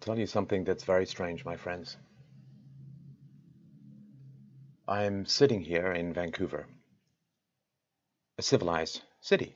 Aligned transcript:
tell 0.00 0.18
you 0.18 0.26
something 0.26 0.64
that's 0.64 0.84
very 0.84 1.06
strange, 1.06 1.44
my 1.44 1.56
friends. 1.56 1.96
I'm 4.88 5.26
sitting 5.26 5.60
here 5.60 5.92
in 5.92 6.12
Vancouver, 6.12 6.66
a 8.38 8.42
civilized 8.42 9.02
city. 9.20 9.54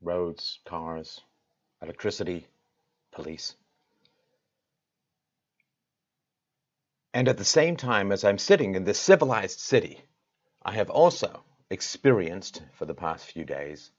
Roads, 0.00 0.60
cars, 0.64 1.20
electricity, 1.82 2.46
police. 3.12 3.54
And 7.12 7.28
at 7.28 7.36
the 7.36 7.44
same 7.44 7.76
time 7.76 8.10
as 8.10 8.24
I'm 8.24 8.38
sitting 8.38 8.74
in 8.74 8.84
this 8.84 8.98
civilized 8.98 9.60
city, 9.60 10.00
I 10.62 10.72
have 10.72 10.88
also 10.88 11.44
experienced 11.68 12.62
for 12.78 12.86
the 12.86 12.94
past 12.94 13.26
few 13.26 13.44
days 13.44 13.90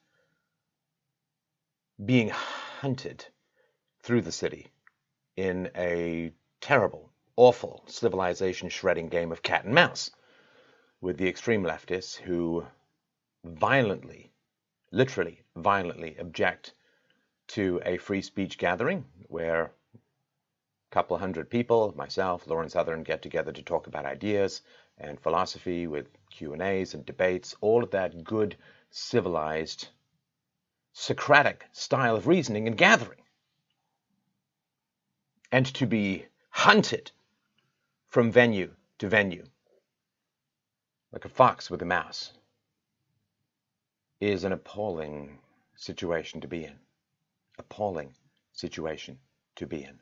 being 2.03 2.29
hunted 2.29 3.25
through 4.03 4.21
the 4.21 4.31
city 4.31 4.67
in 5.37 5.71
a 5.75 6.31
terrible, 6.59 7.09
awful, 7.37 7.83
civilization 7.87 8.67
shredding 8.67 9.07
game 9.07 9.31
of 9.31 9.41
cat 9.41 9.63
and 9.63 9.73
mouse 9.73 10.11
with 10.99 11.17
the 11.17 11.27
extreme 11.27 11.63
leftists 11.63 12.15
who 12.15 12.65
violently, 13.45 14.31
literally 14.91 15.41
violently 15.55 16.17
object 16.17 16.73
to 17.47 17.81
a 17.85 17.97
free 17.97 18.21
speech 18.21 18.57
gathering 18.57 19.05
where 19.27 19.63
a 19.95 19.99
couple 20.91 21.17
hundred 21.17 21.49
people, 21.49 21.93
myself, 21.95 22.45
Lauren 22.45 22.69
Southern, 22.69 23.03
get 23.03 23.21
together 23.21 23.53
to 23.53 23.63
talk 23.63 23.87
about 23.87 24.05
ideas 24.05 24.61
and 24.97 25.19
philosophy 25.19 25.87
with 25.87 26.07
Q&As 26.29 26.93
and 26.93 27.05
debates, 27.05 27.55
all 27.61 27.83
of 27.83 27.91
that 27.91 28.23
good, 28.23 28.57
civilized, 28.91 29.87
Socratic 30.95 31.65
style 31.71 32.15
of 32.15 32.27
reasoning 32.27 32.67
and 32.67 32.77
gathering 32.77 33.22
and 35.53 35.67
to 35.67 35.85
be 35.85 36.25
hunted 36.49 37.11
from 38.07 38.31
venue 38.31 38.73
to 38.97 39.07
venue, 39.07 39.45
like 41.11 41.25
a 41.25 41.29
fox 41.29 41.69
with 41.69 41.79
a 41.83 41.85
mouse, 41.85 42.33
is 44.19 44.45
an 44.45 44.51
appalling 44.51 45.37
situation 45.75 46.41
to 46.41 46.47
be 46.47 46.65
in. 46.65 46.73
Appalling 47.59 48.15
situation 48.51 49.19
to 49.55 49.67
be 49.67 49.83
in. 49.83 49.99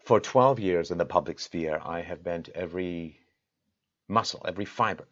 For 0.00 0.18
12 0.18 0.60
years 0.60 0.90
in 0.90 0.96
the 0.96 1.04
public 1.04 1.38
sphere, 1.38 1.78
I 1.84 2.00
have 2.00 2.24
bent 2.24 2.48
every 2.54 3.20
muscle, 4.08 4.40
every 4.48 4.64
fiber, 4.64 5.06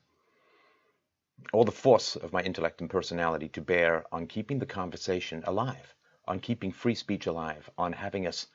all 1.53 1.65
the 1.65 1.73
force 1.73 2.17
of 2.17 2.33
my 2.33 2.43
intellect 2.43 2.81
and 2.81 2.89
personality 2.89 3.51
to 3.51 3.61
bear 3.61 4.07
on 4.11 4.27
keeping 4.29 4.61
the 4.61 4.75
conversation 4.81 5.45
alive, 5.47 5.95
on 6.27 6.41
keeping 6.41 6.73
free 6.73 6.95
speech 6.95 7.27
alive, 7.27 7.69
on 7.77 7.93
having 7.93 8.27
us 8.27 8.47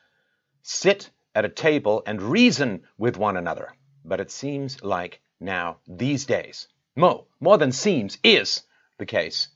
sit 0.62 1.10
at 1.36 1.46
a 1.46 1.50
table 1.50 2.04
and 2.06 2.22
reason 2.22 2.84
with 2.98 3.18
one 3.18 3.38
another. 3.38 3.74
But 4.04 4.20
it 4.20 4.32
seems 4.32 4.84
like 4.84 5.22
now, 5.40 5.78
these 5.88 6.26
days, 6.26 6.68
more, 6.96 7.26
more 7.40 7.58
than 7.58 7.72
seems, 7.72 8.18
is 8.24 8.64
the 8.98 9.06
case 9.06 9.50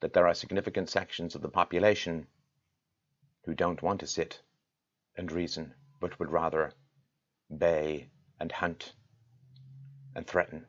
that 0.00 0.12
there 0.12 0.26
are 0.26 0.34
significant 0.34 0.88
sections 0.88 1.34
of 1.34 1.42
the 1.42 1.48
population 1.48 2.26
who 3.44 3.54
don't 3.54 3.82
want 3.82 4.00
to 4.00 4.06
sit 4.06 4.40
and 5.16 5.32
reason, 5.32 5.74
but 6.00 6.18
would 6.18 6.30
rather 6.30 6.72
bay 7.56 8.08
and 8.38 8.52
hunt 8.52 8.92
and 10.14 10.26
threaten 10.26 10.64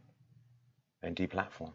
and 1.03 1.15
deplatform. 1.15 1.73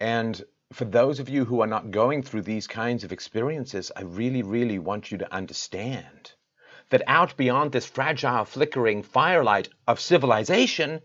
And 0.00 0.42
for 0.72 0.84
those 0.84 1.20
of 1.20 1.28
you 1.28 1.44
who 1.44 1.60
are 1.60 1.66
not 1.66 1.90
going 1.90 2.22
through 2.22 2.42
these 2.42 2.66
kinds 2.66 3.04
of 3.04 3.12
experiences, 3.12 3.92
I 3.94 4.02
really, 4.02 4.42
really 4.42 4.78
want 4.78 5.10
you 5.10 5.18
to 5.18 5.34
understand 5.34 6.32
that 6.90 7.02
out 7.06 7.36
beyond 7.36 7.72
this 7.72 7.86
fragile, 7.86 8.44
flickering 8.44 9.02
firelight 9.02 9.68
of 9.86 10.00
civilization, 10.00 11.00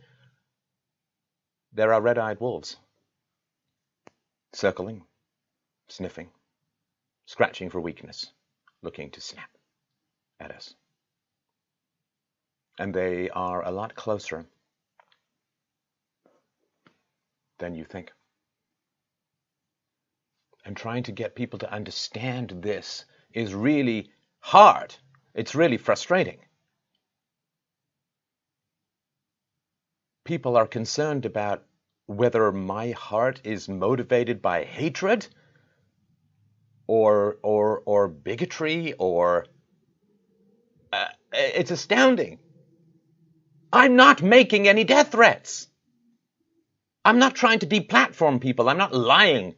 there 1.74 1.94
are 1.94 2.02
red 2.02 2.18
eyed 2.18 2.40
wolves 2.40 2.78
circling, 4.54 5.04
sniffing, 5.88 6.30
scratching 7.26 7.70
for 7.70 7.80
weakness, 7.80 8.32
looking 8.82 9.12
to 9.12 9.22
snap 9.22 9.50
at 10.40 10.52
us. 10.52 10.74
And 12.80 12.94
they 12.94 13.30
are 13.30 13.64
a 13.64 13.72
lot 13.72 13.94
closer 13.94 14.46
than 17.60 17.76
you 17.76 17.84
think 17.84 18.12
and 20.70 20.78
trying 20.78 21.02
to 21.02 21.12
get 21.12 21.34
people 21.34 21.58
to 21.58 21.74
understand 21.74 22.54
this 22.62 23.04
is 23.34 23.56
really 23.56 24.12
hard. 24.40 24.94
It's 25.34 25.56
really 25.56 25.78
frustrating. 25.78 26.38
People 30.26 30.56
are 30.56 30.68
concerned 30.68 31.26
about 31.26 31.64
whether 32.06 32.52
my 32.52 32.92
heart 32.92 33.42
is 33.44 33.68
motivated 33.68 34.44
by 34.44 34.64
hatred 34.64 35.26
or 36.86 37.38
or 37.42 37.82
or 37.88 38.08
bigotry 38.08 38.94
or 39.00 39.48
uh, 40.94 41.08
it's 41.34 41.72
astounding. 41.72 42.38
I'm 43.74 43.96
not 43.96 44.22
making 44.22 44.68
any 44.68 44.84
death 44.84 45.14
threats. 45.14 45.68
I'm 47.04 47.18
not 47.18 47.34
trying 47.34 47.58
to 47.60 47.66
deplatform 47.66 48.40
people. 48.40 48.70
I'm 48.70 48.78
not 48.78 48.94
lying 48.94 49.56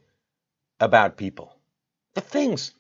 about 0.82 1.16
people. 1.16 1.56
The 2.16 2.22
things 2.22 2.74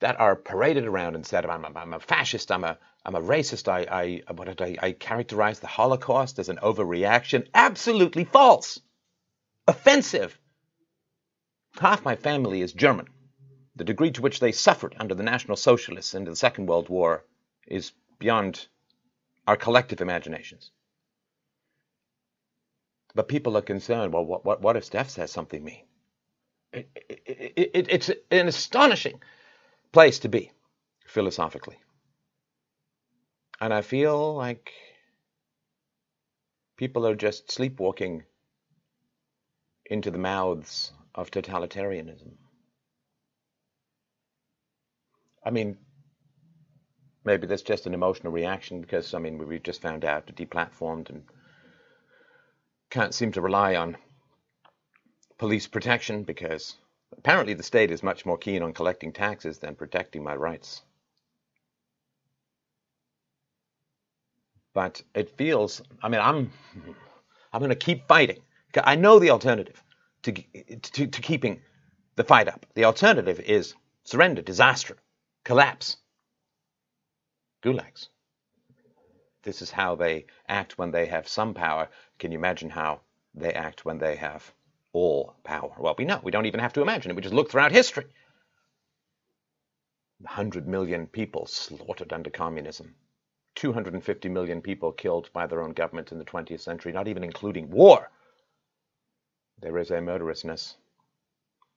that 0.00 0.20
are 0.20 0.36
paraded 0.36 0.84
around 0.84 1.16
and 1.16 1.26
said, 1.26 1.46
I'm 1.46 1.64
a, 1.64 1.72
I'm 1.74 1.94
a 1.94 2.00
fascist, 2.00 2.52
I'm 2.52 2.62
a, 2.62 2.78
I'm 3.04 3.14
a 3.14 3.20
racist, 3.20 3.66
I, 3.68 4.22
I, 4.28 4.32
what 4.32 4.46
did 4.46 4.60
I, 4.60 4.76
I 4.86 4.92
characterize 4.92 5.58
the 5.58 5.66
Holocaust 5.66 6.38
as 6.38 6.48
an 6.48 6.58
overreaction. 6.62 7.48
Absolutely 7.54 8.24
false. 8.24 8.80
Offensive. 9.66 10.38
Half 11.80 12.04
my 12.04 12.16
family 12.16 12.60
is 12.60 12.72
German. 12.72 13.08
The 13.76 13.84
degree 13.84 14.10
to 14.12 14.22
which 14.22 14.40
they 14.40 14.52
suffered 14.52 14.94
under 14.98 15.14
the 15.14 15.22
National 15.22 15.56
Socialists 15.56 16.14
in 16.14 16.24
the 16.24 16.36
Second 16.36 16.66
World 16.66 16.88
War 16.88 17.24
is 17.66 17.92
beyond 18.18 18.66
our 19.46 19.56
collective 19.56 20.00
imaginations. 20.00 20.70
But 23.14 23.28
people 23.28 23.56
are 23.56 23.62
concerned, 23.62 24.12
well, 24.12 24.24
what, 24.24 24.44
what, 24.44 24.60
what 24.60 24.76
if 24.76 24.84
Steph 24.84 25.10
says 25.10 25.30
something 25.30 25.64
mean? 25.64 25.84
It, 26.76 27.70
it, 27.74 27.86
it's 27.88 28.10
an 28.30 28.48
astonishing 28.48 29.20
place 29.92 30.18
to 30.20 30.28
be 30.28 30.50
philosophically. 31.06 31.78
And 33.60 33.72
I 33.72 33.82
feel 33.82 34.34
like 34.34 34.70
people 36.76 37.06
are 37.06 37.14
just 37.14 37.50
sleepwalking 37.50 38.24
into 39.86 40.10
the 40.10 40.18
mouths 40.18 40.92
of 41.14 41.30
totalitarianism. 41.30 42.32
I 45.44 45.50
mean, 45.50 45.78
maybe 47.24 47.46
that's 47.46 47.62
just 47.62 47.86
an 47.86 47.94
emotional 47.94 48.32
reaction 48.32 48.80
because, 48.80 49.14
I 49.14 49.18
mean, 49.18 49.38
we 49.38 49.58
just 49.58 49.80
found 49.80 50.04
out 50.04 50.26
that 50.26 50.36
deplatformed 50.36 51.08
and 51.08 51.24
can't 52.90 53.14
seem 53.14 53.32
to 53.32 53.40
rely 53.40 53.76
on 53.76 53.96
police 55.38 55.66
protection 55.66 56.22
because 56.22 56.76
apparently 57.16 57.54
the 57.54 57.62
state 57.62 57.90
is 57.90 58.02
much 58.02 58.24
more 58.24 58.38
keen 58.38 58.62
on 58.62 58.72
collecting 58.72 59.12
taxes 59.12 59.58
than 59.58 59.74
protecting 59.74 60.22
my 60.22 60.34
rights. 60.34 60.82
But 64.72 65.02
it 65.14 65.36
feels, 65.36 65.82
I 66.02 66.08
mean, 66.08 66.20
I'm, 66.20 66.52
I'm 67.52 67.60
going 67.60 67.70
to 67.70 67.76
keep 67.76 68.06
fighting. 68.06 68.40
I 68.84 68.94
know 68.96 69.18
the 69.18 69.30
alternative 69.30 69.82
to, 70.22 70.32
to, 70.32 71.06
to 71.06 71.22
keeping 71.22 71.62
the 72.16 72.24
fight 72.24 72.48
up. 72.48 72.66
The 72.74 72.84
alternative 72.84 73.40
is 73.40 73.74
surrender, 74.04 74.42
disaster, 74.42 74.96
collapse, 75.44 75.96
gulags. 77.62 78.08
This 79.44 79.62
is 79.62 79.70
how 79.70 79.94
they 79.94 80.26
act 80.48 80.76
when 80.76 80.90
they 80.90 81.06
have 81.06 81.28
some 81.28 81.54
power. 81.54 81.88
Can 82.18 82.32
you 82.32 82.38
imagine 82.38 82.68
how 82.68 83.00
they 83.34 83.52
act 83.52 83.84
when 83.84 83.98
they 83.98 84.16
have 84.16 84.52
all 84.96 85.36
power? 85.44 85.72
Well, 85.78 85.94
we 85.98 86.06
know. 86.06 86.20
We 86.22 86.30
don't 86.32 86.46
even 86.46 86.60
have 86.60 86.72
to 86.72 86.82
imagine 86.82 87.10
it. 87.10 87.14
We 87.14 87.22
just 87.22 87.34
look 87.34 87.50
throughout 87.50 87.70
history. 87.70 88.06
100 90.20 90.66
million 90.66 91.06
people 91.06 91.46
slaughtered 91.46 92.12
under 92.12 92.30
communism. 92.30 92.94
250 93.56 94.28
million 94.30 94.62
people 94.62 94.92
killed 94.92 95.30
by 95.34 95.46
their 95.46 95.62
own 95.62 95.72
government 95.72 96.12
in 96.12 96.18
the 96.18 96.24
20th 96.24 96.60
century, 96.60 96.92
not 96.92 97.08
even 97.08 97.22
including 97.22 97.70
war. 97.70 98.10
There 99.60 99.78
is 99.78 99.90
a 99.90 100.00
murderousness 100.00 100.76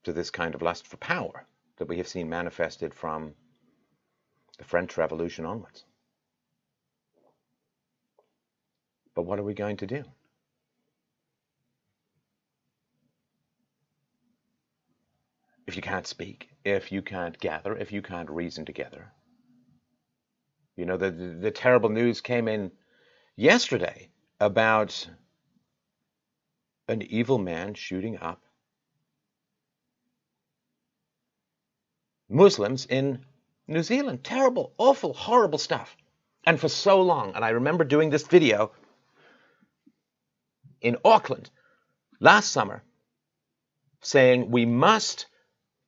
to 0.04 0.14
this 0.14 0.32
kind 0.32 0.56
of 0.56 0.62
lust 0.62 0.88
for 0.88 0.98
power 0.98 1.46
that 1.78 1.90
we 1.90 1.98
have 1.98 2.08
seen 2.08 2.30
manifested 2.30 2.94
from 2.94 3.34
the 4.58 4.64
French 4.64 4.98
Revolution 4.98 5.46
onwards. 5.46 5.84
But 9.14 9.24
what 9.24 9.40
are 9.40 9.44
we 9.44 9.54
going 9.54 9.78
to 9.78 9.88
do? 9.88 10.06
If 15.70 15.76
you 15.76 15.84
can't 15.84 16.08
speak, 16.08 16.50
if 16.66 16.92
you 16.92 17.04
can't 17.04 17.40
gather, 17.40 17.78
if 17.78 17.92
you 17.92 18.02
can't 18.02 18.32
reason 18.32 18.66
together. 18.66 19.14
You 20.76 20.86
know, 20.86 20.98
the, 20.98 21.12
the, 21.12 21.26
the 21.28 21.52
terrible 21.52 21.90
news 21.90 22.22
came 22.22 22.48
in 22.48 22.72
yesterday 23.36 24.10
about 24.40 25.08
an 26.88 27.04
evil 27.04 27.38
man 27.38 27.76
shooting 27.76 28.18
up 28.18 28.42
Muslims 32.28 32.88
in 32.88 33.24
New 33.68 33.84
Zealand. 33.84 34.24
Terrible, 34.24 34.74
awful, 34.80 35.14
horrible 35.14 35.60
stuff. 35.60 35.96
And 36.48 36.60
for 36.60 36.68
so 36.68 37.04
long, 37.04 37.34
and 37.36 37.46
I 37.46 37.50
remember 37.50 37.84
doing 37.84 38.10
this 38.10 38.26
video 38.26 38.72
in 40.82 40.98
Auckland 41.06 41.52
last 42.20 42.52
summer 42.52 42.82
saying 44.02 44.50
we 44.50 44.66
must 44.66 45.28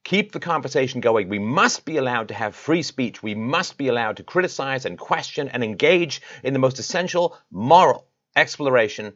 keep 0.04 0.32
the 0.32 0.40
conversation 0.40 1.02
going. 1.02 1.30
We 1.30 1.40
must 1.40 1.86
be 1.86 1.98
allowed 1.98 2.30
to 2.30 2.34
have 2.34 2.56
free 2.56 2.82
speech. 2.82 3.22
We 3.22 3.36
must 3.36 3.78
be 3.78 3.88
allowed 3.88 4.18
to 4.18 4.24
criticize 4.24 4.86
and 4.86 4.98
question 4.98 5.50
and 5.50 5.64
engage 5.64 6.22
in 6.44 6.54
the 6.54 6.60
most 6.60 6.80
essential 6.80 7.38
moral 7.52 8.08
exploration 8.36 9.14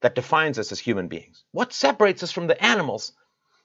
that 0.00 0.14
defines 0.14 0.58
us 0.58 0.72
as 0.72 0.78
human 0.78 1.08
beings. 1.08 1.44
What 1.52 1.72
separates 1.72 2.22
us 2.22 2.32
from 2.32 2.46
the 2.46 2.62
animals 2.62 3.12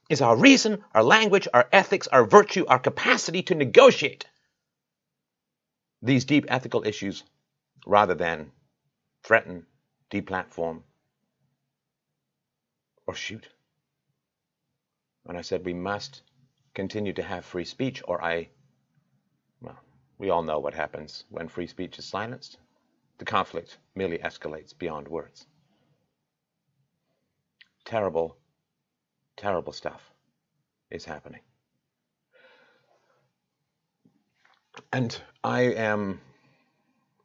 is 0.09 0.21
our 0.21 0.35
reason, 0.35 0.83
our 0.93 1.03
language, 1.03 1.47
our 1.53 1.67
ethics, 1.71 2.07
our 2.07 2.25
virtue, 2.25 2.65
our 2.67 2.79
capacity 2.79 3.43
to 3.43 3.55
negotiate 3.55 4.25
these 6.01 6.25
deep 6.25 6.45
ethical 6.47 6.85
issues 6.85 7.23
rather 7.85 8.15
than 8.15 8.51
threaten, 9.23 9.65
deplatform, 10.11 10.81
or 13.05 13.15
shoot. 13.15 13.47
And 15.27 15.37
I 15.37 15.41
said 15.41 15.65
we 15.65 15.73
must 15.73 16.21
continue 16.79 17.11
to 17.11 17.21
have 17.21 17.43
free 17.43 17.65
speech, 17.65 18.01
or 18.07 18.23
I, 18.23 18.47
well, 19.59 19.77
we 20.17 20.29
all 20.29 20.43
know 20.43 20.59
what 20.59 20.73
happens 20.73 21.25
when 21.29 21.49
free 21.49 21.67
speech 21.67 21.99
is 21.99 22.05
silenced. 22.05 22.57
The 23.17 23.25
conflict 23.25 23.79
merely 23.95 24.17
escalates 24.19 24.71
beyond 24.77 25.09
words. 25.09 25.45
Terrible, 27.83 28.37
terrible 29.35 29.73
stuff 29.73 30.01
is 30.89 31.03
happening. 31.03 31.41
And 34.93 35.21
I 35.43 35.63
am 35.91 36.21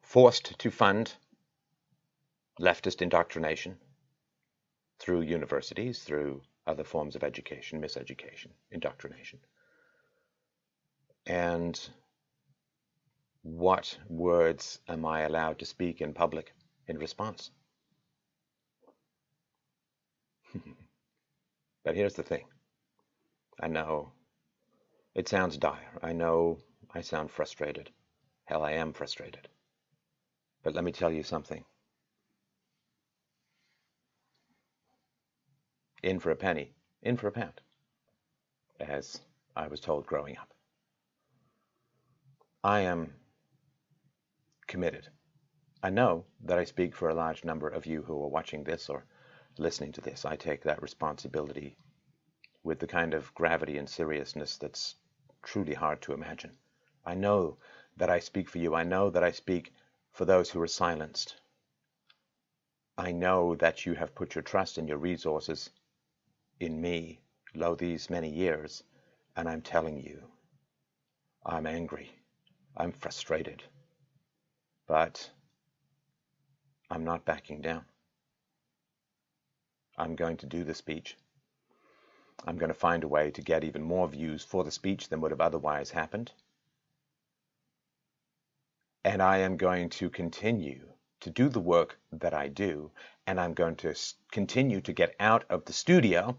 forced 0.02 0.58
to 0.58 0.70
fund 0.72 1.12
leftist 2.60 3.02
indoctrination 3.02 3.76
through 4.98 5.20
universities, 5.20 6.02
through 6.02 6.42
other 6.66 6.84
forms 6.84 7.16
of 7.16 7.24
education, 7.24 7.80
miseducation, 7.80 8.48
indoctrination. 8.70 9.38
And 11.26 11.78
what 13.42 13.98
words 14.08 14.80
am 14.88 15.04
I 15.04 15.22
allowed 15.22 15.58
to 15.58 15.66
speak 15.66 16.00
in 16.00 16.14
public 16.14 16.52
in 16.88 16.98
response? 16.98 17.50
but 21.84 21.94
here's 21.94 22.14
the 22.14 22.22
thing. 22.22 22.44
I 23.60 23.68
know 23.68 24.12
it 25.14 25.28
sounds 25.28 25.56
dire. 25.58 25.98
I 26.02 26.12
know 26.12 26.58
I 26.92 27.02
sound 27.02 27.30
frustrated. 27.30 27.90
Hell, 28.46 28.62
I 28.62 28.72
am 28.72 28.92
frustrated. 28.92 29.48
But 30.62 30.74
let 30.74 30.84
me 30.84 30.92
tell 30.92 31.12
you 31.12 31.22
something. 31.22 31.64
In 36.04 36.20
for 36.20 36.30
a 36.30 36.36
penny, 36.36 36.74
in 37.02 37.16
for 37.16 37.28
a 37.28 37.32
pound, 37.32 37.62
as 38.78 39.22
I 39.56 39.68
was 39.68 39.80
told 39.80 40.06
growing 40.06 40.36
up. 40.36 40.52
I 42.62 42.80
am 42.80 43.14
committed. 44.66 45.08
I 45.82 45.88
know 45.88 46.26
that 46.42 46.58
I 46.58 46.64
speak 46.64 46.94
for 46.94 47.08
a 47.08 47.14
large 47.14 47.42
number 47.42 47.68
of 47.68 47.86
you 47.86 48.02
who 48.02 48.22
are 48.22 48.28
watching 48.28 48.64
this 48.64 48.90
or 48.90 49.06
listening 49.56 49.92
to 49.92 50.02
this. 50.02 50.26
I 50.26 50.36
take 50.36 50.62
that 50.64 50.82
responsibility 50.82 51.78
with 52.62 52.80
the 52.80 52.86
kind 52.86 53.14
of 53.14 53.32
gravity 53.34 53.78
and 53.78 53.88
seriousness 53.88 54.58
that's 54.58 54.96
truly 55.42 55.72
hard 55.72 56.02
to 56.02 56.12
imagine. 56.12 56.52
I 57.06 57.14
know 57.14 57.56
that 57.96 58.10
I 58.10 58.18
speak 58.18 58.50
for 58.50 58.58
you. 58.58 58.74
I 58.74 58.82
know 58.82 59.08
that 59.08 59.24
I 59.24 59.30
speak 59.30 59.72
for 60.12 60.26
those 60.26 60.50
who 60.50 60.60
are 60.60 60.66
silenced. 60.66 61.36
I 62.98 63.12
know 63.12 63.54
that 63.56 63.86
you 63.86 63.94
have 63.94 64.14
put 64.14 64.34
your 64.34 64.42
trust 64.42 64.76
and 64.76 64.86
your 64.86 64.98
resources 64.98 65.70
in 66.60 66.80
me, 66.80 67.20
lo, 67.54 67.74
these 67.74 68.10
many 68.10 68.30
years, 68.30 68.82
and 69.36 69.48
I'm 69.48 69.62
telling 69.62 70.00
you, 70.00 70.22
I'm 71.44 71.66
angry, 71.66 72.10
I'm 72.76 72.92
frustrated, 72.92 73.62
but 74.86 75.30
I'm 76.90 77.04
not 77.04 77.24
backing 77.24 77.60
down. 77.60 77.84
I'm 79.96 80.16
going 80.16 80.36
to 80.38 80.46
do 80.46 80.64
the 80.64 80.74
speech. 80.74 81.16
I'm 82.46 82.56
going 82.56 82.68
to 82.68 82.74
find 82.74 83.04
a 83.04 83.08
way 83.08 83.30
to 83.30 83.42
get 83.42 83.64
even 83.64 83.82
more 83.82 84.08
views 84.08 84.44
for 84.44 84.64
the 84.64 84.70
speech 84.70 85.08
than 85.08 85.20
would 85.20 85.30
have 85.30 85.40
otherwise 85.40 85.90
happened. 85.90 86.32
And 89.04 89.22
I 89.22 89.38
am 89.38 89.56
going 89.56 89.90
to 89.90 90.10
continue 90.10 90.88
to 91.20 91.30
do 91.30 91.48
the 91.48 91.60
work 91.60 91.98
that 92.12 92.34
I 92.34 92.48
do, 92.48 92.90
and 93.26 93.40
I'm 93.40 93.54
going 93.54 93.76
to 93.76 93.94
continue 94.30 94.80
to 94.82 94.92
get 94.92 95.14
out 95.18 95.44
of 95.48 95.64
the 95.64 95.72
studio 95.72 96.36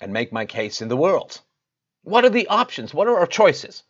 and 0.00 0.12
make 0.12 0.32
my 0.32 0.44
case 0.46 0.80
in 0.80 0.88
the 0.88 0.96
world. 0.96 1.40
What 2.02 2.24
are 2.24 2.30
the 2.30 2.48
options? 2.48 2.94
What 2.94 3.08
are 3.08 3.18
our 3.18 3.26
choices? 3.26 3.82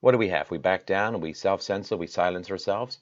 What 0.00 0.12
do 0.12 0.18
we 0.18 0.28
have? 0.28 0.50
We 0.50 0.58
back 0.58 0.86
down 0.86 1.14
and 1.14 1.22
we 1.22 1.32
self 1.32 1.62
censor, 1.62 1.96
we 1.96 2.06
silence 2.06 2.50
ourselves. 2.50 2.98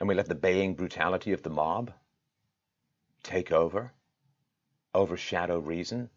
And 0.00 0.08
we 0.08 0.14
let 0.14 0.28
the 0.28 0.34
baying 0.36 0.74
brutality 0.74 1.32
of 1.32 1.42
the 1.42 1.50
mob 1.50 1.92
take 3.24 3.50
over, 3.50 3.92
overshadow 4.94 5.58
reason, 5.58 6.08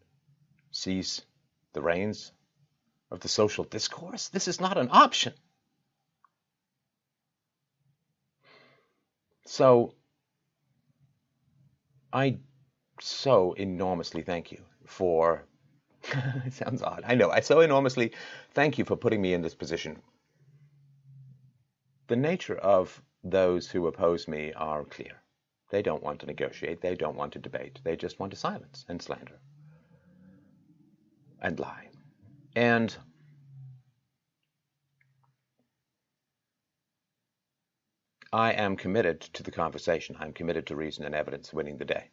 seize 0.70 1.22
the 1.72 1.82
reins 1.82 2.32
of 3.10 3.20
the 3.20 3.28
social 3.28 3.64
discourse. 3.64 4.28
This 4.28 4.46
is 4.46 4.60
not 4.60 4.78
an 4.78 4.88
option. 4.92 5.34
So 9.44 9.94
I 12.12 12.38
so 13.00 13.52
enormously 13.54 14.22
thank 14.22 14.52
you 14.52 14.62
for. 14.86 15.44
it 16.46 16.52
sounds 16.52 16.82
odd. 16.82 17.04
I 17.06 17.14
know. 17.14 17.30
I 17.30 17.40
so 17.40 17.60
enormously 17.60 18.12
thank 18.52 18.78
you 18.78 18.84
for 18.84 18.96
putting 18.96 19.22
me 19.22 19.34
in 19.34 19.42
this 19.42 19.54
position. 19.54 20.02
The 22.08 22.16
nature 22.16 22.58
of 22.58 23.02
those 23.24 23.70
who 23.70 23.86
oppose 23.86 24.28
me 24.28 24.52
are 24.54 24.84
clear. 24.84 25.22
They 25.70 25.82
don't 25.82 26.02
want 26.02 26.20
to 26.20 26.26
negotiate. 26.26 26.80
They 26.80 26.94
don't 26.94 27.16
want 27.16 27.32
to 27.32 27.38
debate. 27.38 27.80
They 27.82 27.96
just 27.96 28.20
want 28.20 28.32
to 28.32 28.38
silence 28.38 28.84
and 28.88 29.00
slander 29.00 29.40
and 31.42 31.58
lie. 31.58 31.88
And 32.54 32.96
I 38.34 38.52
am 38.52 38.76
committed 38.76 39.20
to 39.20 39.42
the 39.42 39.50
conversation. 39.50 40.16
I'm 40.18 40.32
committed 40.32 40.66
to 40.68 40.76
reason 40.76 41.04
and 41.04 41.14
evidence 41.14 41.52
winning 41.52 41.76
the 41.76 41.84
day. 41.84 42.08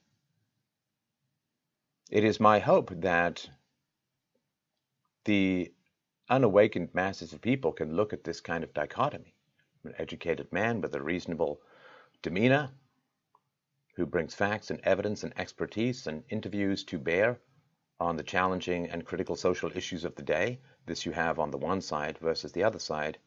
It 2.12 2.26
is 2.26 2.42
my 2.42 2.60
hope 2.60 2.92
that 3.02 3.50
the 5.24 5.74
unawakened 6.30 6.94
masses 6.94 7.32
of 7.32 7.42
people 7.42 7.72
can 7.72 7.96
look 7.96 8.12
at 8.12 8.26
this 8.26 8.42
kind 8.42 8.66
of 8.66 8.74
dichotomy. 8.74 9.34
An 9.86 9.94
educated 9.98 10.52
man 10.52 10.82
with 10.82 10.94
a 10.94 11.02
reasonable 11.02 11.62
demeanor 12.22 12.72
who 13.96 14.06
brings 14.06 14.36
facts 14.36 14.72
and 14.72 14.82
evidence 14.82 15.24
and 15.24 15.34
expertise 15.40 16.06
and 16.06 16.26
interviews 16.28 16.84
to 16.86 17.00
bear 17.00 17.40
on 17.98 18.18
the 18.18 18.24
challenging 18.24 18.90
and 18.90 19.06
critical 19.06 19.38
social 19.38 19.72
issues 19.74 20.04
of 20.04 20.16
the 20.16 20.24
day. 20.24 20.60
This 20.86 21.06
you 21.06 21.14
have 21.14 21.40
on 21.40 21.52
the 21.52 21.58
one 21.58 21.80
side 21.80 22.18
versus 22.18 22.52
the 22.52 22.64
other 22.64 22.80
side 22.80 23.20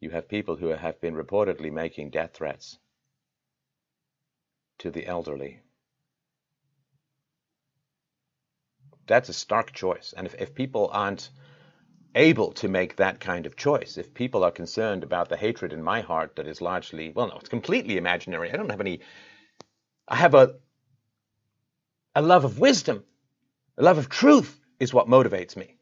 you 0.00 0.10
have 0.10 0.28
people 0.28 0.56
who 0.56 0.68
have 0.68 1.00
been 1.00 1.14
reportedly 1.14 1.72
making 1.72 2.10
death 2.10 2.30
threats 2.34 2.78
to 4.78 4.90
the 4.90 5.06
elderly. 5.06 5.60
That's 9.06 9.28
a 9.28 9.32
stark 9.32 9.72
choice. 9.72 10.14
And 10.16 10.26
if, 10.26 10.34
if 10.34 10.54
people 10.54 10.90
aren't 10.92 11.30
able 12.14 12.52
to 12.52 12.68
make 12.68 12.96
that 12.96 13.20
kind 13.20 13.46
of 13.46 13.56
choice, 13.56 13.96
if 13.96 14.14
people 14.14 14.44
are 14.44 14.50
concerned 14.50 15.02
about 15.02 15.28
the 15.28 15.36
hatred 15.36 15.72
in 15.72 15.82
my 15.82 16.00
heart 16.00 16.36
that 16.36 16.46
is 16.46 16.60
largely, 16.60 17.10
well, 17.14 17.28
no, 17.28 17.38
it's 17.38 17.48
completely 17.48 17.96
imaginary. 17.96 18.52
I 18.52 18.56
don't 18.56 18.70
have 18.70 18.80
any, 18.80 19.00
I 20.06 20.16
have 20.16 20.34
a, 20.34 20.56
a 22.14 22.22
love 22.22 22.44
of 22.44 22.58
wisdom, 22.58 23.04
a 23.76 23.82
love 23.82 23.98
of 23.98 24.08
truth 24.08 24.60
is 24.78 24.94
what 24.94 25.08
motivates 25.08 25.56
me. 25.56 25.77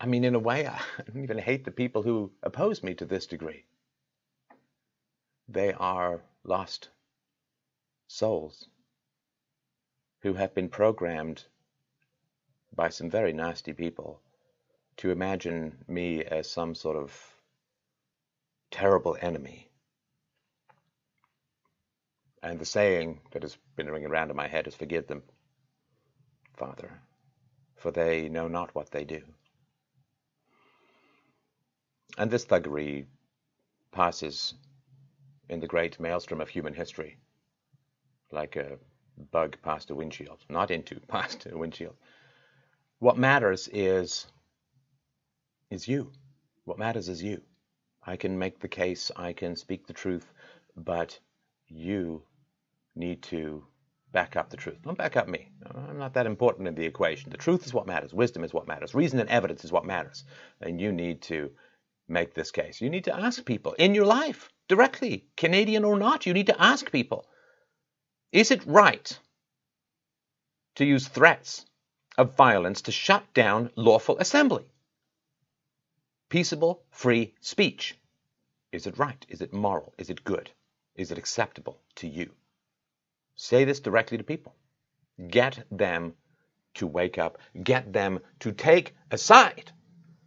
I 0.00 0.06
mean, 0.06 0.24
in 0.24 0.34
a 0.34 0.38
way, 0.38 0.66
I 0.66 0.80
don't 1.06 1.22
even 1.22 1.38
hate 1.38 1.64
the 1.64 1.70
people 1.70 2.02
who 2.02 2.32
oppose 2.42 2.82
me 2.82 2.94
to 2.94 3.04
this 3.04 3.26
degree. 3.26 3.66
They 5.46 5.72
are 5.74 6.22
lost 6.42 6.88
souls 8.06 8.66
who 10.20 10.34
have 10.34 10.54
been 10.54 10.68
programmed 10.68 11.44
by 12.74 12.88
some 12.88 13.10
very 13.10 13.32
nasty 13.32 13.72
people 13.72 14.20
to 14.96 15.10
imagine 15.10 15.76
me 15.86 16.24
as 16.24 16.48
some 16.48 16.74
sort 16.74 16.96
of 16.96 17.34
terrible 18.70 19.16
enemy. 19.20 19.68
And 22.42 22.58
the 22.58 22.64
saying 22.64 23.20
that 23.32 23.42
has 23.42 23.56
been 23.76 23.90
ringing 23.90 24.10
around 24.10 24.30
in 24.30 24.36
my 24.36 24.48
head 24.48 24.66
is 24.66 24.74
forgive 24.74 25.06
them, 25.08 25.22
Father, 26.56 26.90
for 27.76 27.90
they 27.90 28.28
know 28.28 28.48
not 28.48 28.74
what 28.74 28.90
they 28.90 29.04
do. 29.04 29.22
And 32.20 32.30
this 32.30 32.44
thuggery 32.44 33.06
passes 33.92 34.52
in 35.48 35.58
the 35.58 35.66
great 35.66 35.98
maelstrom 35.98 36.42
of 36.42 36.50
human 36.50 36.74
history 36.74 37.16
like 38.30 38.56
a 38.56 38.76
bug 39.30 39.56
past 39.62 39.88
a 39.88 39.94
windshield, 39.94 40.44
not 40.50 40.70
into, 40.70 41.00
past 41.08 41.46
a 41.50 41.56
windshield. 41.56 41.96
What 42.98 43.16
matters 43.16 43.70
is 43.72 44.26
is 45.70 45.88
you. 45.88 46.12
What 46.64 46.78
matters 46.78 47.08
is 47.08 47.22
you. 47.22 47.40
I 48.02 48.16
can 48.16 48.38
make 48.38 48.60
the 48.60 48.68
case, 48.68 49.10
I 49.16 49.32
can 49.32 49.56
speak 49.56 49.86
the 49.86 49.94
truth, 49.94 50.30
but 50.76 51.18
you 51.68 52.22
need 52.94 53.22
to 53.22 53.64
back 54.12 54.36
up 54.36 54.50
the 54.50 54.58
truth. 54.58 54.82
Don't 54.82 54.98
back 54.98 55.16
up 55.16 55.26
me. 55.26 55.48
I'm 55.74 55.98
not 55.98 56.12
that 56.12 56.26
important 56.26 56.68
in 56.68 56.74
the 56.74 56.84
equation. 56.84 57.30
The 57.30 57.38
truth 57.38 57.64
is 57.64 57.72
what 57.72 57.86
matters. 57.86 58.12
Wisdom 58.12 58.44
is 58.44 58.52
what 58.52 58.68
matters. 58.68 58.94
Reason 58.94 59.18
and 59.18 59.30
evidence 59.30 59.64
is 59.64 59.72
what 59.72 59.86
matters. 59.86 60.24
And 60.60 60.78
you 60.78 60.92
need 60.92 61.22
to 61.22 61.50
make 62.10 62.34
this 62.34 62.50
case. 62.50 62.80
You 62.80 62.90
need 62.90 63.04
to 63.04 63.16
ask 63.16 63.44
people 63.44 63.72
in 63.74 63.94
your 63.94 64.06
life 64.06 64.50
directly, 64.68 65.26
Canadian 65.36 65.84
or 65.84 65.98
not. 65.98 66.26
You 66.26 66.34
need 66.34 66.46
to 66.46 66.60
ask 66.60 66.90
people 66.90 67.26
is 68.32 68.50
it 68.50 68.64
right 68.66 69.18
to 70.76 70.84
use 70.84 71.08
threats 71.08 71.66
of 72.16 72.36
violence 72.36 72.82
to 72.82 72.92
shut 72.92 73.24
down 73.34 73.70
lawful 73.74 74.18
assembly? 74.18 74.64
Peaceable, 76.28 76.82
free 76.90 77.34
speech. 77.40 77.98
Is 78.70 78.86
it 78.86 78.98
right? 78.98 79.26
Is 79.28 79.40
it 79.40 79.52
moral? 79.52 79.94
Is 79.98 80.10
it 80.10 80.22
good? 80.22 80.50
Is 80.94 81.10
it 81.10 81.18
acceptable 81.18 81.80
to 81.96 82.06
you? 82.06 82.30
Say 83.34 83.64
this 83.64 83.80
directly 83.80 84.18
to 84.18 84.24
people. 84.24 84.54
Get 85.28 85.66
them 85.72 86.14
to 86.74 86.86
wake 86.86 87.18
up. 87.18 87.38
Get 87.60 87.92
them 87.92 88.20
to 88.40 88.52
take 88.52 88.94
a 89.10 89.18
side. 89.18 89.72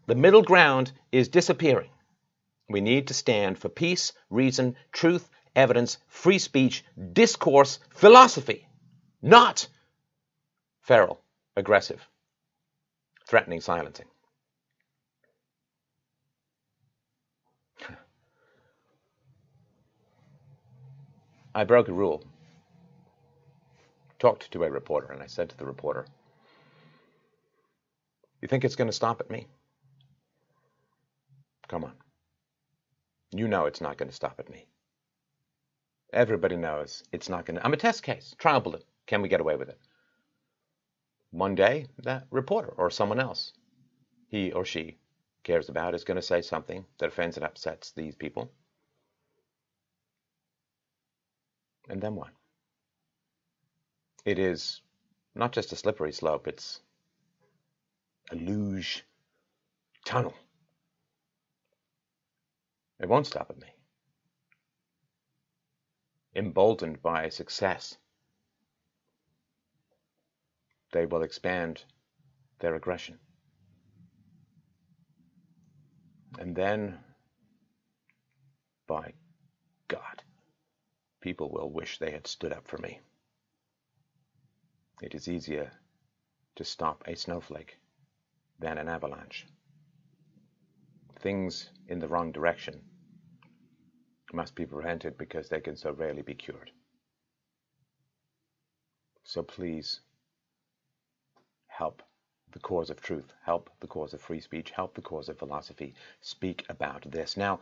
The 0.05 0.15
middle 0.15 0.43
ground 0.43 0.91
is 1.11 1.29
disappearing. 1.29 1.89
We 2.69 2.81
need 2.81 3.07
to 3.07 3.13
stand 3.13 3.57
for 3.57 3.69
peace, 3.69 4.11
reason, 4.29 4.75
truth, 4.91 5.29
evidence, 5.55 5.97
free 6.07 6.39
speech, 6.39 6.83
discourse, 7.13 7.79
philosophy, 7.91 8.67
not 9.21 9.67
feral, 10.81 11.21
aggressive, 11.55 12.05
threatening 13.27 13.61
silencing. 13.61 14.07
I 21.55 21.63
broke 21.63 21.87
a 21.87 21.93
rule. 21.93 22.23
Talked 24.19 24.51
to 24.51 24.63
a 24.63 24.69
reporter, 24.69 25.11
and 25.11 25.21
I 25.21 25.27
said 25.27 25.49
to 25.49 25.57
the 25.57 25.65
reporter, 25.65 26.05
You 28.41 28.47
think 28.47 28.63
it's 28.65 28.75
going 28.75 28.89
to 28.89 28.93
stop 28.93 29.21
at 29.21 29.29
me? 29.29 29.47
Come 31.67 31.83
on. 31.83 31.93
You 33.31 33.47
know 33.47 33.65
it's 33.65 33.81
not 33.81 33.97
going 33.97 34.09
to 34.09 34.15
stop 34.15 34.39
at 34.39 34.49
me. 34.49 34.67
Everybody 36.11 36.55
knows 36.55 37.03
it's 37.11 37.29
not 37.29 37.45
going 37.45 37.57
to. 37.57 37.65
I'm 37.65 37.73
a 37.73 37.77
test 37.77 38.03
case, 38.03 38.35
trial 38.37 38.61
balloon. 38.61 38.83
Can 39.07 39.21
we 39.21 39.29
get 39.29 39.41
away 39.41 39.55
with 39.55 39.69
it? 39.69 39.79
One 41.31 41.55
day, 41.55 41.87
that 42.03 42.27
reporter 42.29 42.69
or 42.77 42.91
someone 42.91 43.19
else 43.19 43.53
he 44.27 44.51
or 44.51 44.65
she 44.65 44.97
cares 45.43 45.69
about 45.69 45.95
is 45.95 46.03
going 46.03 46.15
to 46.15 46.21
say 46.21 46.41
something 46.41 46.85
that 46.97 47.07
offends 47.07 47.37
and 47.37 47.45
upsets 47.45 47.91
these 47.91 48.15
people. 48.15 48.51
And 51.89 52.01
then 52.01 52.15
what? 52.15 52.29
It 54.25 54.39
is 54.39 54.81
not 55.35 55.51
just 55.51 55.71
a 55.73 55.75
slippery 55.75 56.13
slope, 56.13 56.47
it's 56.47 56.81
a 58.31 58.35
luge 58.35 59.03
tunnel. 60.05 60.33
It 62.99 63.09
won't 63.09 63.27
stop 63.27 63.49
at 63.49 63.59
me 63.59 63.73
emboldened 66.35 67.01
by 67.01 67.29
success, 67.29 67.97
they 70.91 71.05
will 71.05 71.23
expand 71.23 71.83
their 72.59 72.75
aggression. 72.75 73.19
And 76.39 76.55
then, 76.55 76.99
by 78.87 79.13
God, 79.87 80.23
people 81.21 81.51
will 81.51 81.69
wish 81.69 81.99
they 81.99 82.11
had 82.11 82.25
stood 82.25 82.51
up 82.51 82.67
for 82.67 82.79
me. 82.79 82.99
It 85.01 85.13
is 85.13 85.27
easier 85.27 85.71
to 86.55 86.63
stop 86.63 87.03
a 87.07 87.15
snowflake 87.15 87.77
than 88.59 88.77
an 88.77 88.87
avalanche. 88.87 89.45
Things 91.23 91.69
in 91.87 91.99
the 91.99 92.07
wrong 92.09 92.33
direction 92.33 92.81
must 94.33 94.55
be 94.55 94.65
prevented 94.65 95.17
because 95.17 95.47
they 95.47 95.61
can 95.61 95.77
so 95.77 95.91
rarely 95.93 96.21
be 96.21 96.33
cured. 96.33 96.69
So 99.23 99.41
please 99.41 100.01
help 101.67 102.03
the 102.51 102.59
cause 102.59 102.89
of 102.89 103.01
truth, 103.01 103.31
help 103.45 103.69
the 103.79 103.87
cause 103.87 104.13
of 104.13 104.19
free 104.19 104.41
speech, 104.41 104.71
help 104.71 104.95
the 104.95 105.01
cause 105.01 105.29
of 105.29 105.39
philosophy. 105.39 105.95
Speak 106.19 106.65
about 106.67 107.09
this. 107.09 107.37
Now, 107.37 107.61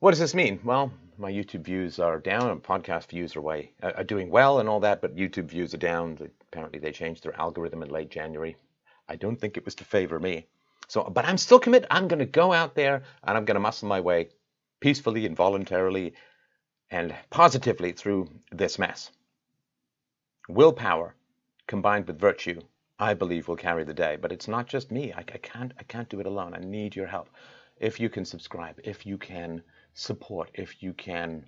what 0.00 0.10
does 0.10 0.18
this 0.18 0.34
mean? 0.34 0.58
Well, 0.64 0.92
my 1.18 1.30
YouTube 1.30 1.62
views 1.62 2.00
are 2.00 2.18
down, 2.18 2.50
and 2.50 2.60
podcast 2.60 3.10
views 3.10 3.36
are 3.36 3.40
way 3.40 3.70
uh, 3.80 3.92
are 3.94 4.02
doing 4.02 4.28
well 4.28 4.58
and 4.58 4.68
all 4.68 4.80
that, 4.80 5.00
but 5.00 5.14
YouTube 5.14 5.46
views 5.46 5.72
are 5.72 5.78
down. 5.78 6.18
Apparently, 6.50 6.80
they 6.80 6.90
changed 6.90 7.22
their 7.22 7.40
algorithm 7.40 7.84
in 7.84 7.90
late 7.90 8.10
January. 8.10 8.56
I 9.08 9.14
don't 9.14 9.36
think 9.36 9.56
it 9.56 9.64
was 9.64 9.76
to 9.76 9.84
favor 9.84 10.18
me. 10.18 10.48
So, 10.92 11.04
but 11.04 11.24
I'm 11.24 11.38
still 11.38 11.58
committed. 11.58 11.88
I'm 11.90 12.06
going 12.06 12.18
to 12.18 12.26
go 12.26 12.52
out 12.52 12.74
there 12.74 13.04
and 13.24 13.38
I'm 13.38 13.46
going 13.46 13.54
to 13.54 13.60
muscle 13.60 13.88
my 13.88 14.00
way 14.00 14.28
peacefully 14.78 15.24
and 15.24 15.34
voluntarily 15.34 16.12
and 16.90 17.14
positively 17.30 17.92
through 17.92 18.28
this 18.50 18.78
mess. 18.78 19.10
Willpower 20.50 21.14
combined 21.66 22.06
with 22.06 22.20
virtue, 22.20 22.60
I 22.98 23.14
believe, 23.14 23.48
will 23.48 23.56
carry 23.56 23.84
the 23.84 23.94
day. 23.94 24.18
But 24.20 24.32
it's 24.32 24.48
not 24.48 24.66
just 24.66 24.90
me. 24.90 25.14
I, 25.14 25.20
I, 25.20 25.38
can't. 25.38 25.72
I 25.78 25.82
can't 25.84 26.10
do 26.10 26.20
it 26.20 26.26
alone. 26.26 26.52
I 26.52 26.58
need 26.58 26.94
your 26.94 27.06
help. 27.06 27.30
If 27.80 27.98
you 27.98 28.10
can 28.10 28.26
subscribe, 28.26 28.78
if 28.84 29.06
you 29.06 29.16
can 29.16 29.62
support, 29.94 30.50
if 30.52 30.82
you 30.82 30.92
can 30.92 31.46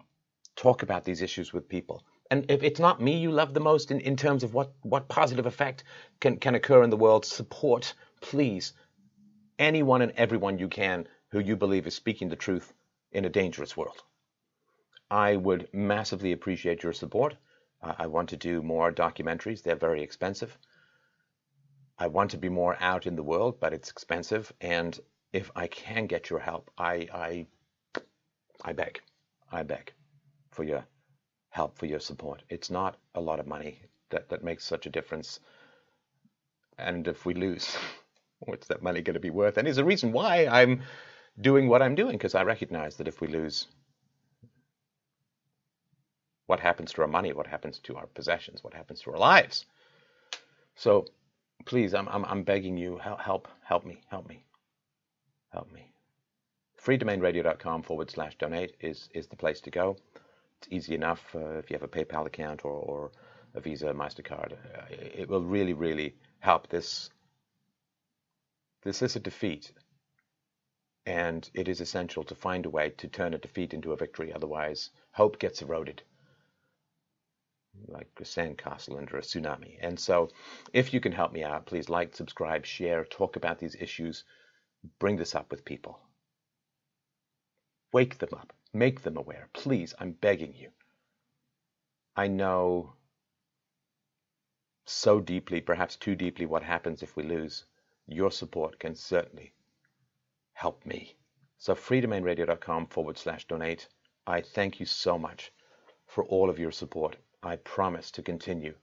talk 0.57 0.83
about 0.83 1.05
these 1.05 1.21
issues 1.21 1.53
with 1.53 1.69
people, 1.69 2.03
and 2.31 2.51
if 2.51 2.63
it's 2.63 2.81
not 2.81 3.03
me 3.03 3.19
you 3.19 3.31
love 3.31 3.53
the 3.53 3.61
most 3.61 3.91
in, 3.91 4.01
in 4.01 4.17
terms 4.17 4.43
of 4.43 4.55
what, 4.55 4.73
what 4.81 5.07
positive 5.09 5.45
effect 5.45 5.85
can, 6.21 6.39
can 6.39 6.55
occur 6.55 6.83
in 6.83 6.89
the 6.89 6.97
world, 6.97 7.27
support, 7.27 7.93
please, 8.23 8.73
anyone 9.59 10.03
and 10.03 10.13
everyone 10.13 10.59
you 10.59 10.69
can 10.69 11.07
who 11.29 11.39
you 11.39 11.57
believe 11.57 11.87
is 11.87 11.95
speaking 11.95 12.29
the 12.29 12.37
truth 12.37 12.73
in 13.13 13.25
a 13.25 13.31
dangerous 13.31 13.77
world. 13.77 14.03
I 15.11 15.37
would 15.37 15.69
massively 15.73 16.33
appreciate 16.33 16.83
your 16.83 16.93
support. 16.93 17.37
I 17.83 18.07
want 18.07 18.31
to 18.31 18.37
do 18.37 18.63
more 18.63 18.91
documentaries. 18.91 19.63
They're 19.63 19.77
very 19.77 20.03
expensive. 20.03 20.57
I 21.99 22.07
want 22.07 22.31
to 22.33 22.39
be 22.39 22.49
more 22.49 22.77
out 22.81 23.07
in 23.07 23.15
the 23.15 23.23
world, 23.23 23.61
but 23.61 23.73
it's 23.73 23.91
expensive. 23.91 24.53
And 24.61 24.99
if 25.33 25.51
I 25.55 25.67
can 25.67 26.07
get 26.07 26.31
your 26.31 26.41
help, 26.41 26.71
I, 26.79 27.09
I, 27.13 27.47
I 28.63 28.73
beg, 28.73 29.01
I 29.53 29.63
beg 29.63 29.93
for 30.51 30.65
your 30.65 30.85
help, 31.51 31.79
for 31.79 31.87
your 31.87 32.01
support. 32.01 32.43
It's 32.49 32.71
not 32.71 32.97
a 33.15 33.21
lot 33.21 33.39
of 33.39 33.47
money 33.47 33.83
that, 34.11 34.29
that 34.31 34.43
makes 34.43 34.65
such 34.65 34.87
a 34.87 34.91
difference. 34.91 35.41
And 36.79 37.07
if 37.07 37.27
we 37.27 37.35
lose, 37.35 37.77
what's 38.47 38.69
that 38.69 38.83
money 38.83 39.03
going 39.03 39.15
to 39.15 39.21
be 39.21 39.31
worth? 39.31 39.57
And 39.57 39.67
there's 39.67 39.77
the 39.77 39.85
reason 39.85 40.13
why 40.13 40.47
I'm 40.47 40.83
doing 41.41 41.69
what 41.69 41.83
I'm 41.83 41.95
doing 41.95 42.13
because 42.13 42.35
I 42.35 42.43
recognize 42.43 42.97
that 42.97 43.09
if 43.09 43.21
we 43.21 43.29
lose, 43.29 43.67
what 46.47 46.61
happens 46.61 46.93
to 46.93 47.03
our 47.03 47.09
money? 47.09 47.33
What 47.33 47.47
happens 47.47 47.79
to 47.81 47.97
our 47.97 48.07
possessions? 48.07 48.63
What 48.63 48.75
happens 48.75 49.01
to 49.03 49.13
our 49.13 49.19
lives? 49.19 49.67
So 50.77 51.07
please, 51.65 51.95
I'm, 51.95 52.09
I'm, 52.09 52.25
I'm 52.25 52.43
begging 52.43 52.77
you, 52.77 52.99
help, 52.99 53.21
help, 53.21 53.49
help 53.63 53.85
me, 53.85 54.01
help 54.11 54.29
me, 54.29 54.45
help 55.53 55.73
me. 55.73 55.93
freedomainradio.com 56.83 57.83
forward 57.83 58.11
slash 58.11 58.37
donate 58.39 58.77
is, 58.81 59.09
is 59.15 59.27
the 59.27 59.37
place 59.37 59.61
to 59.63 59.71
go. 59.71 59.97
It's 60.59 60.69
easy 60.71 60.95
enough 60.95 61.35
uh, 61.35 61.59
if 61.59 61.71
you 61.71 61.75
have 61.75 61.83
a 61.83 61.89
PayPal 61.89 62.27
account 62.27 62.65
or, 62.65 62.73
or 62.73 63.11
a 63.55 63.61
Visa, 63.61 63.93
MasterCard. 63.95 64.53
Uh, 64.53 64.83
it 64.91 65.29
will 65.29 65.43
really, 65.43 65.73
really 65.73 66.15
help. 66.41 66.69
This, 66.69 67.11
this 68.85 69.03
is 69.03 69.17
a 69.17 69.21
defeat 69.21 69.73
and 71.07 71.51
it 71.55 71.69
is 71.69 71.81
essential 71.81 72.25
to 72.25 72.35
find 72.35 72.67
a 72.67 72.71
way 72.71 72.91
to 72.91 73.09
turn 73.09 73.35
a 73.35 73.39
defeat 73.39 73.75
into 73.75 73.93
a 73.93 73.97
victory. 73.97 74.33
Otherwise, 74.33 74.91
hope 75.13 75.39
gets 75.39 75.63
eroded. 75.63 76.03
like 77.89 78.09
a 78.21 78.25
sandcastle 78.25 78.97
under 78.99 79.17
a 79.17 79.23
tsunami. 79.23 79.79
And 79.81 79.99
so, 79.99 80.31
if 80.73 80.93
you 80.95 81.01
can 81.01 81.13
help 81.13 81.33
me 81.33 81.45
out, 81.45 81.67
please 81.67 81.89
like, 81.89 82.15
subscribe, 82.15 82.67
share, 82.67 83.05
talk 83.05 83.37
about 83.37 83.59
these 83.59 83.77
issues, 83.77 84.25
bring 84.99 85.17
this 85.17 85.35
up 85.35 85.51
with 85.51 85.65
people. 85.65 86.01
Wake 87.93 88.19
them 88.19 88.31
up, 88.35 88.53
make 88.75 89.03
them 89.03 89.17
aware. 89.17 89.49
Please, 89.55 89.95
I'm 89.99 90.13
begging 90.13 90.55
you. 90.55 90.71
I 92.17 92.29
know 92.29 92.95
so 94.87 95.21
deeply, 95.21 95.61
perhaps 95.61 95.97
too 95.97 96.15
deeply, 96.17 96.47
what 96.47 96.63
happens 96.63 97.03
if 97.03 97.17
we 97.17 97.23
lose. 97.25 97.65
Your 98.07 98.31
support 98.31 98.79
can 98.79 98.95
certainly 98.95 99.53
help 100.53 100.85
me. 100.85 101.17
So, 101.59 101.75
freedomainradio.com 101.75 102.87
forward 102.89 103.17
slash 103.19 103.47
donate. 103.47 103.89
I 104.27 104.41
thank 104.41 104.81
you 104.81 104.87
so 104.87 105.19
much 105.19 105.53
for 106.07 106.25
all 106.25 106.51
of 106.51 106.59
your 106.59 106.73
support. 106.73 107.17
I 107.43 107.57
promise 107.57 108.11
to 108.13 108.23
continue 108.23 108.75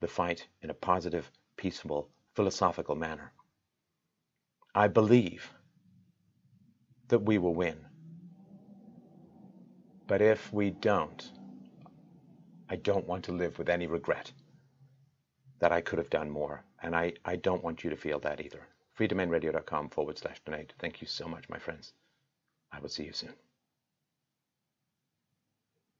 the 0.00 0.08
fight 0.08 0.46
in 0.62 0.70
a 0.70 0.74
positive, 0.74 1.30
peaceful, 1.56 2.08
philosophical 2.34 2.94
manner. 2.94 3.32
I 4.74 4.88
believe 4.88 5.52
that 7.08 7.20
we 7.20 7.38
will 7.38 7.54
win. 7.54 7.86
But 10.06 10.20
if 10.20 10.52
we 10.52 10.70
don't, 10.70 11.30
I 12.68 12.76
don't 12.76 13.06
want 13.06 13.24
to 13.24 13.32
live 13.32 13.58
with 13.58 13.68
any 13.68 13.86
regret 13.86 14.32
that 15.60 15.72
I 15.72 15.80
could 15.80 15.98
have 15.98 16.10
done 16.10 16.28
more. 16.28 16.64
And 16.84 16.94
I, 16.94 17.14
I 17.24 17.36
don't 17.36 17.64
want 17.64 17.82
you 17.82 17.88
to 17.88 17.96
feel 17.96 18.20
that 18.20 18.42
either. 18.42 18.60
freedomainradio.com 18.98 19.88
forward 19.88 20.18
slash 20.18 20.38
donate. 20.44 20.74
Thank 20.78 21.00
you 21.00 21.06
so 21.06 21.26
much, 21.26 21.48
my 21.48 21.58
friends. 21.58 21.94
I 22.70 22.78
will 22.78 22.90
see 22.90 23.04
you 23.04 23.12
soon. 23.14 23.32